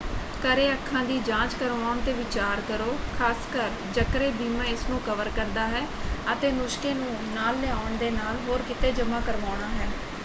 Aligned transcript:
ਘਰੇ 0.43 0.63
ਅੱਖਾਂ 0.71 1.03
ਦੀ 1.05 1.17
ਜਾਂਚ 1.25 1.53
ਕਰਵਾਉਣ 1.55 1.99
'ਤੇ 2.01 2.13
ਵਿਚਾਰ 2.13 2.61
ਕਰੋ 2.67 2.95
ਖ਼ਾਸਕਰ 3.11 3.69
ਜਕਰੇ 3.93 4.31
ਬੀਮਾ 4.33 4.63
ਇਸ 4.67 4.87
ਨੂੰ 4.89 4.99
ਕਵਰ 5.01 5.29
ਕਰਦਾ 5.35 5.67
ਹੈ 5.67 5.85
ਅਤੇ 6.33 6.51
ਨੁਸਖ਼ੇ 6.51 6.93
ਨੂੰ 6.95 7.15
ਨਾਲ 7.33 7.59
ਲਿਆਉਣ 7.59 7.97
ਦੇ 7.97 8.11
ਨਾਲ 8.11 8.37
ਹੋਰ 8.47 8.61
ਕਿਤੇ 8.67 8.91
ਜਮ੍ਹਾਂ 8.93 9.21
ਕਰਵਾਉਣਾ 9.23 9.69
ਹੈ। 9.71 9.89